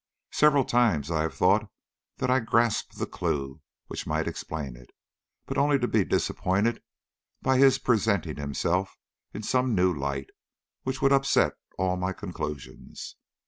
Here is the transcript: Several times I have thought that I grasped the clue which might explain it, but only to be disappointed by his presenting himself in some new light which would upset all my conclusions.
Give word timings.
Several 0.31 0.65
times 0.65 1.11
I 1.11 1.21
have 1.21 1.35
thought 1.35 1.69
that 2.17 2.31
I 2.31 2.39
grasped 2.39 2.97
the 2.97 3.05
clue 3.05 3.61
which 3.85 4.07
might 4.07 4.27
explain 4.27 4.75
it, 4.75 4.89
but 5.45 5.59
only 5.59 5.77
to 5.77 5.87
be 5.87 6.03
disappointed 6.03 6.81
by 7.43 7.59
his 7.59 7.77
presenting 7.77 8.37
himself 8.37 8.97
in 9.31 9.43
some 9.43 9.75
new 9.75 9.93
light 9.93 10.31
which 10.81 11.03
would 11.03 11.13
upset 11.13 11.53
all 11.77 11.97
my 11.97 12.13
conclusions. 12.13 13.15